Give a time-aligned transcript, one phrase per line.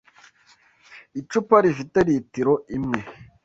[1.19, 2.99] Icupa rifite litiro imwe.